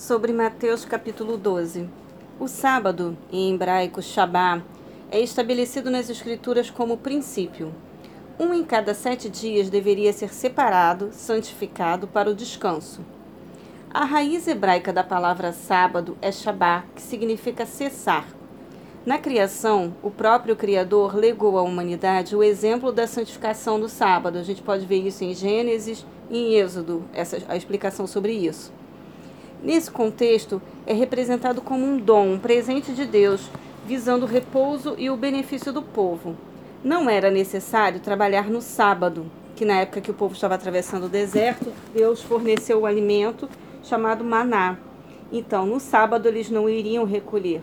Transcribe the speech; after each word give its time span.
sobre 0.00 0.32
Mateus 0.32 0.86
capítulo 0.86 1.36
12. 1.36 1.86
O 2.38 2.48
sábado, 2.48 3.18
em 3.30 3.52
hebraico 3.52 4.00
Shabá, 4.00 4.62
é 5.10 5.20
estabelecido 5.20 5.90
nas 5.90 6.08
Escrituras 6.08 6.70
como 6.70 6.96
princípio. 6.96 7.74
Um 8.38 8.54
em 8.54 8.64
cada 8.64 8.94
sete 8.94 9.28
dias 9.28 9.68
deveria 9.68 10.10
ser 10.14 10.32
separado, 10.32 11.10
santificado 11.12 12.08
para 12.08 12.30
o 12.30 12.34
descanso. 12.34 13.04
A 13.92 14.06
raiz 14.06 14.48
hebraica 14.48 14.90
da 14.90 15.04
palavra 15.04 15.52
sábado 15.52 16.16
é 16.22 16.32
Shabá, 16.32 16.84
que 16.94 17.02
significa 17.02 17.66
cessar. 17.66 18.26
Na 19.04 19.18
criação, 19.18 19.94
o 20.02 20.10
próprio 20.10 20.56
Criador 20.56 21.14
legou 21.14 21.58
à 21.58 21.62
humanidade 21.62 22.34
o 22.34 22.42
exemplo 22.42 22.90
da 22.90 23.06
santificação 23.06 23.78
do 23.78 23.88
sábado. 23.88 24.38
A 24.38 24.42
gente 24.42 24.62
pode 24.62 24.86
ver 24.86 25.06
isso 25.06 25.22
em 25.22 25.34
Gênesis 25.34 26.06
e 26.30 26.38
em 26.38 26.54
Êxodo, 26.54 27.04
essa, 27.12 27.36
a 27.46 27.54
explicação 27.54 28.06
sobre 28.06 28.32
isso. 28.32 28.72
Nesse 29.62 29.90
contexto, 29.90 30.60
é 30.86 30.94
representado 30.94 31.60
como 31.60 31.84
um 31.84 31.98
dom, 31.98 32.32
um 32.32 32.38
presente 32.38 32.92
de 32.92 33.04
Deus, 33.04 33.50
visando 33.86 34.24
o 34.24 34.28
repouso 34.28 34.94
e 34.96 35.10
o 35.10 35.16
benefício 35.16 35.72
do 35.72 35.82
povo. 35.82 36.34
Não 36.82 37.10
era 37.10 37.30
necessário 37.30 38.00
trabalhar 38.00 38.48
no 38.48 38.62
sábado, 38.62 39.26
que 39.54 39.66
na 39.66 39.80
época 39.80 40.00
que 40.00 40.10
o 40.10 40.14
povo 40.14 40.32
estava 40.32 40.54
atravessando 40.54 41.04
o 41.04 41.08
deserto, 41.10 41.70
Deus 41.92 42.22
forneceu 42.22 42.80
o 42.80 42.86
alimento 42.86 43.48
chamado 43.82 44.24
maná. 44.24 44.78
Então, 45.30 45.66
no 45.66 45.78
sábado 45.78 46.26
eles 46.26 46.48
não 46.48 46.66
iriam 46.66 47.04
recolher. 47.04 47.60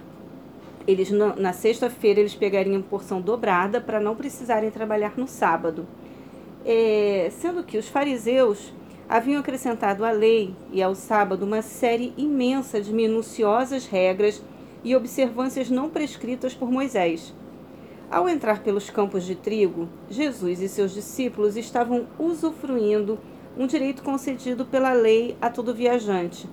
Eles 0.88 1.10
na 1.10 1.52
sexta-feira 1.52 2.20
eles 2.20 2.36
pegariam 2.36 2.82
porção 2.82 3.20
dobrada 3.20 3.82
para 3.82 4.00
não 4.00 4.16
precisarem 4.16 4.70
trabalhar 4.70 5.14
no 5.18 5.28
sábado. 5.28 5.88
É, 6.64 7.30
sendo 7.32 7.64
que 7.64 7.78
os 7.78 7.88
fariseus 7.88 8.72
haviam 9.10 9.40
acrescentado 9.40 10.04
à 10.04 10.12
lei 10.12 10.54
e 10.72 10.84
ao 10.84 10.94
sábado 10.94 11.46
uma 11.46 11.62
série 11.62 12.14
imensa 12.18 12.82
de 12.82 12.94
minuciosas 12.94 13.86
regras 13.86 14.44
e 14.84 14.96
observâncias 14.96 15.70
não 15.70 15.90
prescritas 15.90 16.54
por 16.54 16.70
Moisés. 16.70 17.34
Ao 18.12 18.28
entrar 18.28 18.64
pelos 18.64 18.90
campos 18.90 19.26
de 19.26 19.36
trigo, 19.36 19.88
Jesus 20.10 20.62
e 20.62 20.68
seus 20.68 20.94
discípulos 20.94 21.58
estavam 21.58 22.08
usufruindo 22.20 23.18
um 23.58 23.66
direito 23.66 24.04
concedido 24.04 24.66
pela 24.66 24.94
lei 24.94 25.36
a 25.42 25.50
todo 25.50 25.74
viajante: 25.74 26.50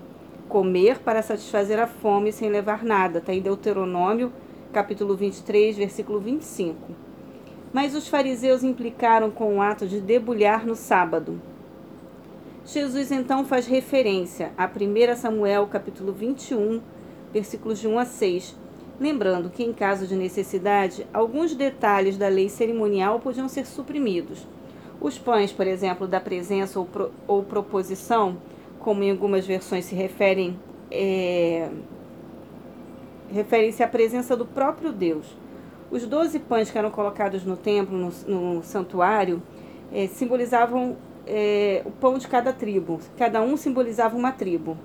comer 0.48 0.98
para 0.98 1.22
satisfazer 1.22 1.78
a 1.78 1.86
fome 1.86 2.32
sem 2.32 2.50
levar 2.50 2.84
nada. 2.84 3.19
Está 3.19 3.32
em 3.32 3.41
Deuteronômio, 3.41 4.32
capítulo 4.72 5.16
23, 5.16 5.77
versículo 5.77 6.19
25. 6.19 6.77
Mas 7.72 7.94
os 7.94 8.08
fariseus 8.08 8.62
implicaram 8.62 9.30
com 9.30 9.56
o 9.56 9.62
ato 9.62 9.86
de 9.86 10.00
debulhar 10.00 10.64
no 10.64 10.77
sábado. 10.77 11.41
Jesus 12.66 13.12
então 13.12 13.44
faz 13.44 13.66
referência 13.66 14.52
a 14.56 14.64
1 14.66 15.16
Samuel 15.16 15.66
capítulo 15.66 16.14
21, 16.14 16.80
versículos 17.30 17.78
de 17.78 17.86
1 17.86 17.98
a 17.98 18.06
6, 18.06 18.56
lembrando 18.98 19.50
que 19.50 19.62
em 19.62 19.70
caso 19.70 20.06
de 20.06 20.16
necessidade, 20.16 21.06
alguns 21.12 21.54
detalhes 21.54 22.16
da 22.16 22.26
lei 22.26 22.48
cerimonial 22.48 23.20
podiam 23.20 23.48
ser 23.48 23.66
suprimidos. 23.66 24.46
Os 24.98 25.18
pães, 25.18 25.52
por 25.52 25.66
exemplo, 25.66 26.06
da 26.06 26.18
presença 26.18 26.78
ou, 26.78 26.86
pro, 26.86 27.10
ou 27.28 27.42
proposição, 27.42 28.38
como 28.80 29.02
em 29.02 29.10
algumas 29.10 29.46
versões 29.46 29.84
se 29.84 29.94
referem, 29.94 30.58
é, 30.90 31.68
referem-se 33.30 33.82
à 33.82 33.88
presença 33.88 34.34
do 34.34 34.46
próprio 34.46 34.90
Deus. 34.90 35.36
Os 35.90 36.06
doze 36.06 36.38
pães 36.38 36.70
que 36.70 36.78
eram 36.78 36.90
colocados 36.90 37.44
no 37.44 37.58
templo, 37.58 37.94
no, 38.26 38.54
no 38.54 38.62
santuário, 38.62 39.42
é, 39.92 40.06
simbolizavam 40.06 40.96
é, 41.27 41.83
o 41.84 41.91
pão 41.91 42.19
de 42.19 42.28
cada 42.28 42.53
tribo. 42.53 43.00
Cada 43.17 43.41
um 43.42 43.56
simbolizava 43.56 44.17
uma 44.17 44.33
tribo. 44.33 44.77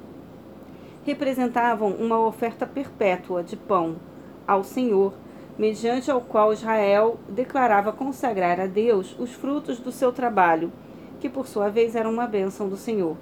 Representavam 1.05 1.91
uma 1.91 2.19
oferta 2.19 2.65
perpétua 2.65 3.43
de 3.43 3.55
pão 3.55 3.95
ao 4.47 4.63
Senhor, 4.63 5.13
mediante 5.57 6.09
ao 6.09 6.21
qual 6.21 6.53
Israel 6.53 7.19
declarava 7.27 7.91
consagrar 7.91 8.59
a 8.59 8.65
Deus 8.65 9.15
os 9.19 9.31
frutos 9.31 9.79
do 9.79 9.91
seu 9.91 10.11
trabalho, 10.11 10.71
que 11.19 11.29
por 11.29 11.47
sua 11.47 11.69
vez 11.69 11.95
eram 11.95 12.11
uma 12.11 12.27
bênção 12.27 12.69
do 12.69 12.77
Senhor. 12.77 13.17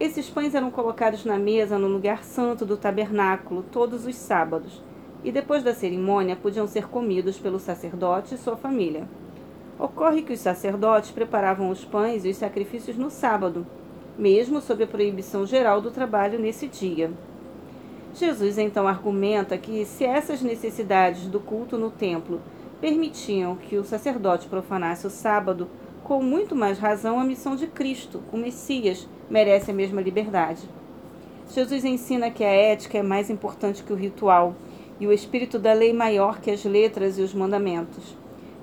Esses 0.00 0.30
pães 0.30 0.54
eram 0.54 0.70
colocados 0.70 1.24
na 1.24 1.38
mesa 1.38 1.78
no 1.78 1.88
lugar 1.88 2.22
santo 2.22 2.64
do 2.64 2.76
tabernáculo 2.76 3.64
todos 3.70 4.06
os 4.06 4.14
sábados, 4.14 4.82
e 5.24 5.32
depois 5.32 5.64
da 5.64 5.74
cerimônia 5.74 6.36
podiam 6.36 6.66
ser 6.66 6.86
comidos 6.88 7.36
pelo 7.38 7.58
sacerdote 7.58 8.34
e 8.34 8.38
sua 8.38 8.56
família. 8.56 9.08
Ocorre 9.78 10.22
que 10.22 10.32
os 10.32 10.40
sacerdotes 10.40 11.12
preparavam 11.12 11.70
os 11.70 11.84
pães 11.84 12.24
e 12.24 12.30
os 12.30 12.36
sacrifícios 12.36 12.96
no 12.96 13.10
sábado, 13.10 13.64
mesmo 14.18 14.60
sob 14.60 14.82
a 14.82 14.86
proibição 14.88 15.46
geral 15.46 15.80
do 15.80 15.92
trabalho 15.92 16.36
nesse 16.36 16.66
dia. 16.66 17.12
Jesus 18.12 18.58
então 18.58 18.88
argumenta 18.88 19.56
que, 19.56 19.84
se 19.84 20.04
essas 20.04 20.42
necessidades 20.42 21.28
do 21.28 21.38
culto 21.38 21.78
no 21.78 21.90
templo 21.90 22.40
permitiam 22.80 23.54
que 23.54 23.76
o 23.76 23.84
sacerdote 23.84 24.48
profanasse 24.48 25.06
o 25.06 25.10
sábado, 25.10 25.68
com 26.02 26.20
muito 26.20 26.56
mais 26.56 26.78
razão 26.78 27.20
a 27.20 27.24
missão 27.24 27.54
de 27.54 27.68
Cristo, 27.68 28.20
o 28.32 28.36
Messias, 28.36 29.06
merece 29.30 29.70
a 29.70 29.74
mesma 29.74 30.00
liberdade. 30.00 30.68
Jesus 31.50 31.84
ensina 31.84 32.30
que 32.32 32.42
a 32.42 32.50
ética 32.50 32.98
é 32.98 33.02
mais 33.02 33.30
importante 33.30 33.84
que 33.84 33.92
o 33.92 33.96
ritual 33.96 34.56
e 34.98 35.06
o 35.06 35.12
espírito 35.12 35.56
da 35.56 35.72
lei 35.72 35.92
maior 35.92 36.40
que 36.40 36.50
as 36.50 36.64
letras 36.64 37.16
e 37.16 37.22
os 37.22 37.32
mandamentos. 37.32 38.16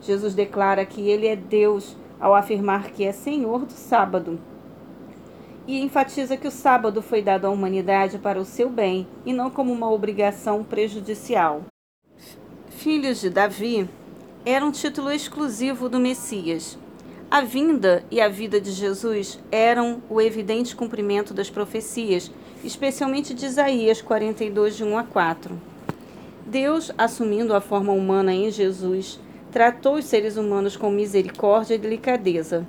Jesus 0.05 0.35
declara 0.35 0.85
que 0.85 1.09
ele 1.09 1.27
é 1.27 1.35
Deus 1.35 1.97
ao 2.19 2.35
afirmar 2.35 2.91
que 2.91 3.03
é 3.03 3.11
Senhor 3.11 3.65
do 3.65 3.73
sábado. 3.73 4.39
E 5.67 5.81
enfatiza 5.81 6.37
que 6.37 6.47
o 6.47 6.51
sábado 6.51 7.01
foi 7.01 7.21
dado 7.21 7.45
à 7.45 7.49
humanidade 7.49 8.19
para 8.19 8.39
o 8.39 8.45
seu 8.45 8.69
bem 8.69 9.07
e 9.25 9.33
não 9.33 9.49
como 9.49 9.73
uma 9.73 9.91
obrigação 9.91 10.63
prejudicial. 10.63 11.63
Filhos 12.69 13.19
de 13.19 13.31
Davi 13.31 13.89
era 14.45 14.63
um 14.63 14.71
título 14.71 15.11
exclusivo 15.11 15.89
do 15.89 15.99
Messias. 15.99 16.77
A 17.31 17.41
vinda 17.41 18.05
e 18.11 18.21
a 18.21 18.29
vida 18.29 18.61
de 18.61 18.71
Jesus 18.71 19.39
eram 19.51 20.03
o 20.07 20.21
evidente 20.21 20.75
cumprimento 20.75 21.33
das 21.33 21.49
profecias, 21.49 22.31
especialmente 22.63 23.33
de 23.33 23.47
Isaías 23.47 24.03
42, 24.03 24.77
de 24.77 24.83
1 24.83 24.97
a 24.99 25.03
4. 25.03 25.59
Deus, 26.45 26.91
assumindo 26.95 27.55
a 27.55 27.59
forma 27.59 27.91
humana 27.91 28.31
em 28.31 28.51
Jesus, 28.51 29.19
tratou 29.55 29.95
os 29.95 30.03
seres 30.03 30.35
humanos 30.35 30.75
com 30.75 30.89
misericórdia 30.89 31.75
e 31.75 31.77
delicadeza, 31.77 32.67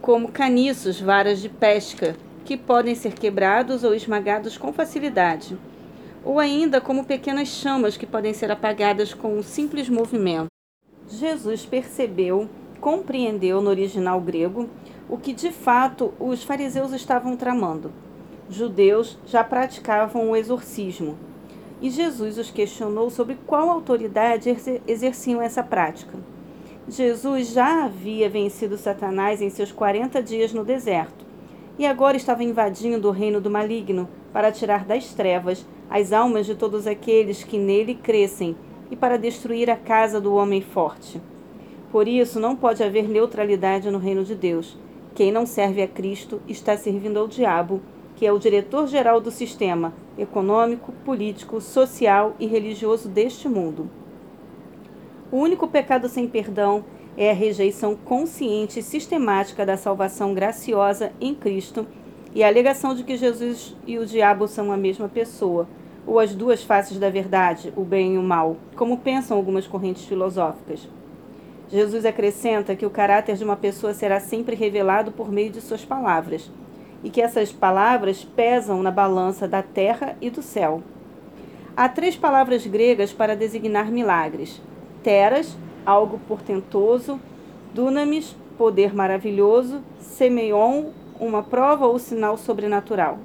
como 0.00 0.32
caniços, 0.32 0.98
varas 0.98 1.42
de 1.42 1.50
pesca, 1.50 2.16
que 2.42 2.56
podem 2.56 2.94
ser 2.94 3.12
quebrados 3.12 3.84
ou 3.84 3.94
esmagados 3.94 4.56
com 4.56 4.72
facilidade, 4.72 5.58
ou 6.24 6.40
ainda 6.40 6.80
como 6.80 7.04
pequenas 7.04 7.48
chamas 7.48 7.98
que 7.98 8.06
podem 8.06 8.32
ser 8.32 8.50
apagadas 8.50 9.12
com 9.12 9.36
um 9.36 9.42
simples 9.42 9.90
movimento. 9.90 10.46
Jesus 11.06 11.66
percebeu, 11.66 12.48
compreendeu 12.80 13.60
no 13.60 13.68
original 13.68 14.18
grego, 14.18 14.70
o 15.10 15.18
que 15.18 15.34
de 15.34 15.50
fato 15.50 16.14
os 16.18 16.42
fariseus 16.42 16.92
estavam 16.92 17.36
tramando. 17.36 17.92
Judeus 18.48 19.18
já 19.26 19.44
praticavam 19.44 20.30
o 20.30 20.36
exorcismo, 20.36 21.14
e 21.82 21.90
Jesus 21.90 22.38
os 22.38 22.50
questionou 22.50 23.10
sobre 23.10 23.36
qual 23.44 23.68
autoridade 23.68 24.56
exerciam 24.86 25.42
essa 25.42 25.64
prática. 25.64 26.16
Jesus 26.88 27.48
já 27.48 27.84
havia 27.84 28.30
vencido 28.30 28.78
Satanás 28.78 29.42
em 29.42 29.50
seus 29.50 29.72
40 29.72 30.22
dias 30.22 30.52
no 30.52 30.64
deserto 30.64 31.26
e 31.78 31.84
agora 31.84 32.16
estava 32.16 32.44
invadindo 32.44 33.08
o 33.08 33.12
reino 33.12 33.40
do 33.40 33.50
maligno 33.50 34.08
para 34.32 34.52
tirar 34.52 34.84
das 34.84 35.12
trevas 35.12 35.66
as 35.90 36.12
almas 36.12 36.46
de 36.46 36.54
todos 36.54 36.86
aqueles 36.86 37.42
que 37.42 37.58
nele 37.58 37.94
crescem 37.96 38.56
e 38.90 38.96
para 38.96 39.18
destruir 39.18 39.68
a 39.68 39.76
casa 39.76 40.20
do 40.20 40.34
homem 40.34 40.60
forte. 40.60 41.20
Por 41.90 42.06
isso, 42.08 42.40
não 42.40 42.56
pode 42.56 42.82
haver 42.82 43.08
neutralidade 43.08 43.90
no 43.90 43.98
reino 43.98 44.24
de 44.24 44.34
Deus. 44.34 44.78
Quem 45.14 45.30
não 45.30 45.44
serve 45.44 45.82
a 45.82 45.88
Cristo 45.88 46.40
está 46.48 46.76
servindo 46.76 47.18
ao 47.18 47.28
diabo 47.28 47.82
que 48.22 48.26
é 48.26 48.30
o 48.30 48.38
diretor-geral 48.38 49.20
do 49.20 49.32
sistema 49.32 49.92
econômico, 50.16 50.92
político, 51.04 51.60
social 51.60 52.36
e 52.38 52.46
religioso 52.46 53.08
deste 53.08 53.48
mundo. 53.48 53.90
O 55.32 55.38
único 55.38 55.66
pecado 55.66 56.08
sem 56.08 56.28
perdão 56.28 56.84
é 57.16 57.32
a 57.32 57.34
rejeição 57.34 57.96
consciente 57.96 58.78
e 58.78 58.82
sistemática 58.84 59.66
da 59.66 59.76
salvação 59.76 60.34
graciosa 60.34 61.10
em 61.20 61.34
Cristo 61.34 61.84
e 62.32 62.44
a 62.44 62.46
alegação 62.46 62.94
de 62.94 63.02
que 63.02 63.16
Jesus 63.16 63.74
e 63.84 63.98
o 63.98 64.06
diabo 64.06 64.46
são 64.46 64.70
a 64.70 64.76
mesma 64.76 65.08
pessoa, 65.08 65.66
ou 66.06 66.20
as 66.20 66.32
duas 66.32 66.62
faces 66.62 67.00
da 67.00 67.10
verdade, 67.10 67.72
o 67.74 67.82
bem 67.82 68.14
e 68.14 68.18
o 68.18 68.22
mal, 68.22 68.56
como 68.76 68.98
pensam 68.98 69.36
algumas 69.36 69.66
correntes 69.66 70.04
filosóficas. 70.04 70.88
Jesus 71.68 72.04
acrescenta 72.04 72.76
que 72.76 72.86
o 72.86 72.90
caráter 72.90 73.34
de 73.36 73.42
uma 73.42 73.56
pessoa 73.56 73.92
será 73.92 74.20
sempre 74.20 74.54
revelado 74.54 75.10
por 75.10 75.28
meio 75.28 75.50
de 75.50 75.60
suas 75.60 75.84
palavras 75.84 76.48
e 77.02 77.10
que 77.10 77.20
essas 77.20 77.52
palavras 77.52 78.24
pesam 78.24 78.82
na 78.82 78.90
balança 78.90 79.48
da 79.48 79.62
terra 79.62 80.16
e 80.20 80.30
do 80.30 80.42
céu. 80.42 80.82
Há 81.76 81.88
três 81.88 82.16
palavras 82.16 82.66
gregas 82.66 83.12
para 83.12 83.36
designar 83.36 83.90
milagres: 83.90 84.60
teras, 85.02 85.56
algo 85.84 86.20
portentoso, 86.28 87.20
dunamis, 87.72 88.36
poder 88.56 88.94
maravilhoso, 88.94 89.82
semeion, 89.98 90.90
uma 91.18 91.42
prova 91.42 91.86
ou 91.86 91.98
sinal 91.98 92.36
sobrenatural. 92.36 93.18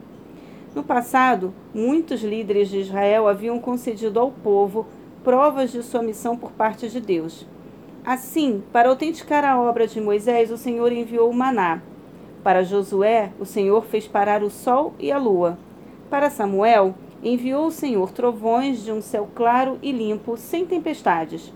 No 0.74 0.84
passado, 0.84 1.54
muitos 1.74 2.22
líderes 2.22 2.70
de 2.70 2.80
Israel 2.80 3.28
haviam 3.28 3.60
concedido 3.60 4.20
ao 4.20 4.32
povo 4.32 4.86
provas 5.24 5.72
de 5.72 5.84
sua 5.84 6.02
missão 6.02 6.38
por 6.38 6.52
parte 6.52 6.88
de 6.88 7.02
Deus. 7.02 7.46
Assim, 8.06 8.64
para 8.72 8.88
autenticar 8.88 9.44
a 9.44 9.60
obra 9.60 9.86
de 9.86 10.00
Moisés, 10.00 10.52
o 10.52 10.58
Senhor 10.58 10.92
enviou 10.92 11.30
o 11.30 11.34
maná. 11.34 11.82
Para 12.48 12.64
Josué, 12.64 13.34
o 13.42 13.46
Senhor 13.46 13.84
fez 13.84 14.08
parar 14.08 14.42
o 14.42 14.50
sol 14.50 14.94
e 14.98 15.12
a 15.12 15.18
lua. 15.18 15.58
Para 16.10 16.30
Samuel, 16.30 16.96
enviou 17.22 17.68
o 17.68 17.72
Senhor 17.72 18.10
trovões 18.14 18.86
de 18.86 18.90
um 18.90 19.02
céu 19.02 19.28
claro 19.36 19.78
e 19.82 19.92
limpo, 19.92 20.38
sem 20.38 20.66
tempestades. 20.66 21.52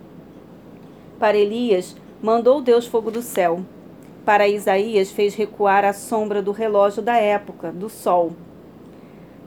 Para 1.17 1.37
Elias, 1.37 1.95
mandou 2.21 2.61
Deus 2.61 2.87
fogo 2.87 3.09
do 3.09 3.21
céu. 3.21 3.61
Para 4.25 4.49
Isaías, 4.49 5.09
fez 5.09 5.33
recuar 5.33 5.85
a 5.85 5.93
sombra 5.93 6.41
do 6.41 6.51
relógio 6.51 7.01
da 7.01 7.15
época, 7.15 7.71
do 7.71 7.87
sol. 7.87 8.33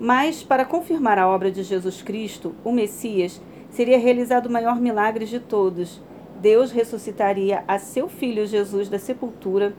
Mas, 0.00 0.42
para 0.42 0.64
confirmar 0.64 1.18
a 1.18 1.28
obra 1.28 1.50
de 1.50 1.62
Jesus 1.62 2.00
Cristo, 2.00 2.54
o 2.64 2.72
Messias, 2.72 3.38
seria 3.68 3.98
realizado 3.98 4.46
o 4.46 4.50
maior 4.50 4.80
milagre 4.80 5.26
de 5.26 5.40
todos. 5.40 6.00
Deus 6.40 6.70
ressuscitaria 6.70 7.62
a 7.68 7.78
seu 7.78 8.08
filho 8.08 8.46
Jesus 8.46 8.88
da 8.88 8.98
sepultura, 8.98 9.74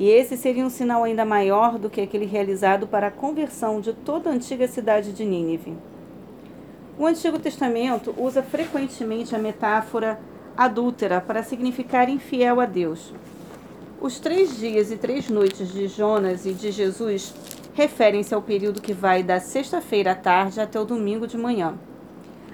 e 0.00 0.08
esse 0.08 0.34
seria 0.34 0.64
um 0.64 0.70
sinal 0.70 1.04
ainda 1.04 1.26
maior 1.26 1.78
do 1.78 1.90
que 1.90 2.00
aquele 2.00 2.24
realizado 2.24 2.86
para 2.86 3.08
a 3.08 3.10
conversão 3.10 3.82
de 3.82 3.92
toda 3.92 4.30
a 4.30 4.32
antiga 4.32 4.66
cidade 4.66 5.12
de 5.12 5.26
Nínive. 5.26 5.76
O 6.98 7.04
Antigo 7.04 7.38
Testamento 7.38 8.14
usa 8.16 8.42
frequentemente 8.42 9.36
a 9.36 9.38
metáfora 9.38 10.18
adúltera 10.56 11.20
para 11.20 11.42
significar 11.42 12.08
infiel 12.08 12.62
a 12.62 12.64
Deus. 12.64 13.12
Os 14.00 14.18
três 14.18 14.56
dias 14.56 14.90
e 14.90 14.96
três 14.96 15.28
noites 15.28 15.70
de 15.70 15.86
Jonas 15.86 16.46
e 16.46 16.54
de 16.54 16.70
Jesus 16.70 17.34
referem-se 17.74 18.34
ao 18.34 18.40
período 18.40 18.80
que 18.80 18.94
vai 18.94 19.22
da 19.22 19.38
sexta-feira 19.38 20.12
à 20.12 20.14
tarde 20.14 20.62
até 20.62 20.80
o 20.80 20.86
domingo 20.86 21.26
de 21.26 21.36
manhã. 21.36 21.74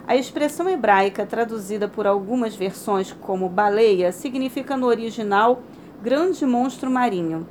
A 0.05 0.17
expressão 0.17 0.69
hebraica, 0.69 1.25
traduzida 1.25 1.87
por 1.87 2.09
algumas 2.09 2.57
versões 2.57 3.13
como 3.13 3.49
baleia, 3.49 4.11
significa 4.11 4.77
no 4.77 4.89
original 4.89 5.63
grande 6.03 6.45
monstro 6.45 6.91
marinho. 6.91 7.47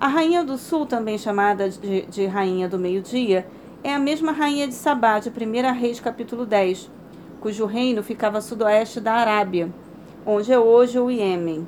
A 0.00 0.08
Rainha 0.08 0.44
do 0.44 0.58
Sul, 0.58 0.86
também 0.86 1.18
chamada 1.18 1.68
de, 1.68 2.02
de 2.02 2.26
Rainha 2.26 2.68
do 2.68 2.78
Meio-Dia, 2.78 3.46
é 3.82 3.94
a 3.94 3.98
mesma 3.98 4.32
rainha 4.32 4.66
de 4.66 4.74
Sabá, 4.74 5.18
de 5.18 5.28
1 5.28 5.78
Reis, 5.78 6.00
capítulo 6.00 6.44
10, 6.44 6.90
cujo 7.40 7.66
reino 7.66 8.02
ficava 8.02 8.38
a 8.38 8.40
sudoeste 8.40 9.00
da 9.00 9.12
Arábia, 9.12 9.72
onde 10.26 10.52
é 10.52 10.58
hoje 10.58 10.98
o 10.98 11.10
Iêmen. 11.10 11.66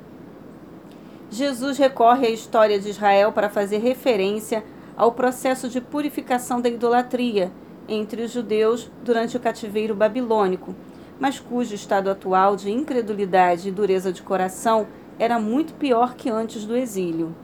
Jesus 1.29 1.77
recorre 1.77 2.27
à 2.27 2.29
história 2.29 2.77
de 2.77 2.89
Israel 2.89 3.31
para 3.31 3.49
fazer 3.49 3.77
referência 3.77 4.63
ao 4.97 5.13
processo 5.13 5.69
de 5.69 5.79
purificação 5.79 6.59
da 6.59 6.67
idolatria 6.67 7.51
entre 7.87 8.23
os 8.23 8.31
judeus 8.31 8.91
durante 9.03 9.37
o 9.37 9.39
cativeiro 9.39 9.95
babilônico, 9.95 10.75
mas 11.19 11.39
cujo 11.39 11.73
estado 11.73 12.09
atual 12.09 12.57
de 12.57 12.69
incredulidade 12.69 13.69
e 13.69 13.71
dureza 13.71 14.11
de 14.11 14.21
coração 14.21 14.87
era 15.21 15.39
muito 15.39 15.75
pior 15.75 16.15
que 16.15 16.31
antes 16.31 16.65
do 16.65 16.75
exílio. 16.75 17.35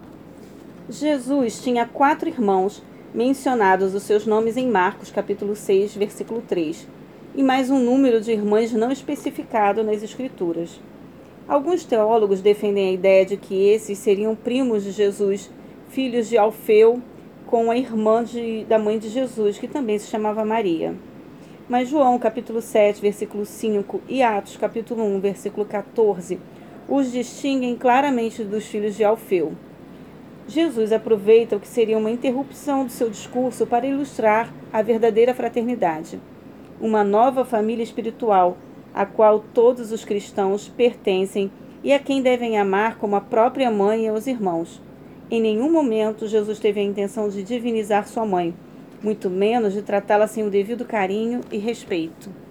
Jesus 0.90 1.62
tinha 1.62 1.86
quatro 1.86 2.28
irmãos, 2.28 2.82
mencionados 3.14 3.94
os 3.94 4.02
seus 4.02 4.26
nomes 4.26 4.58
em 4.58 4.68
Marcos, 4.68 5.12
capítulo 5.12 5.56
6, 5.56 5.96
versículo 5.96 6.42
3, 6.42 6.88
e 7.36 7.44
mais 7.44 7.70
um 7.70 7.78
número 7.78 8.20
de 8.20 8.32
irmãs 8.32 8.74
não 8.74 8.92
especificado 8.92 9.84
nas 9.84 10.02
Escrituras. 10.02 10.82
Alguns 11.48 11.86
teólogos 11.86 12.42
defendem 12.42 12.90
a 12.90 12.94
ideia 12.94 13.24
de 13.24 13.38
que 13.38 13.70
esses 13.70 14.00
seriam 14.00 14.36
primos 14.36 14.84
de 14.84 14.90
Jesus, 14.90 15.48
filhos 15.90 16.28
de 16.28 16.36
Alfeu, 16.36 17.00
com 17.46 17.70
a 17.70 17.78
irmã 17.78 18.24
de, 18.24 18.66
da 18.66 18.80
mãe 18.80 18.98
de 18.98 19.08
Jesus, 19.08 19.60
que 19.60 19.68
também 19.68 20.00
se 20.00 20.08
chamava 20.08 20.44
Maria. 20.44 20.96
Mas 21.70 21.90
João, 21.90 22.18
capítulo 22.18 22.60
7, 22.60 23.00
versículo 23.00 23.46
5 23.46 24.02
e 24.10 24.24
Atos, 24.24 24.58
capítulo 24.58 25.04
1, 25.04 25.20
versículo 25.20 25.64
14, 25.64 26.40
os 26.88 27.12
distinguem 27.12 27.76
claramente 27.76 28.44
dos 28.44 28.66
filhos 28.66 28.96
de 28.96 29.04
Alfeu. 29.04 29.54
Jesus 30.48 30.94
aproveita 30.94 31.58
o 31.58 31.60
que 31.60 31.68
seria 31.68 31.98
uma 31.98 32.10
interrupção 32.10 32.86
do 32.86 32.92
seu 32.92 33.10
discurso 33.10 33.68
para 33.68 33.86
ilustrar 33.86 34.54
a 34.72 34.82
verdadeira 34.82 35.34
fraternidade, 35.34 36.20
uma 36.80 37.04
nova 37.04 37.44
família 37.44 37.84
espiritual, 37.84 38.58
a 38.94 39.06
qual 39.06 39.44
todos 39.54 39.92
os 39.92 40.06
cristãos 40.06 40.70
pertencem 40.70 41.52
e 41.84 41.92
a 41.92 42.00
quem 42.00 42.22
devem 42.22 42.58
amar 42.58 42.98
como 42.98 43.16
a 43.18 43.22
própria 43.22 43.70
mãe 43.70 44.06
e 44.06 44.12
os 44.12 44.26
irmãos. 44.26 44.82
Em 45.30 45.42
nenhum 45.42 45.70
momento 45.70 46.26
Jesus 46.26 46.58
teve 46.58 46.80
a 46.80 46.84
intenção 46.84 47.28
de 47.28 47.44
divinizar 47.44 48.08
sua 48.08 48.26
mãe, 48.26 48.56
muito 49.04 49.30
menos 49.30 49.74
de 49.74 49.82
tratá-la 49.82 50.28
sem 50.28 50.46
o 50.46 50.50
devido 50.50 50.86
carinho 50.86 51.42
e 51.52 51.58
respeito. 51.58 52.47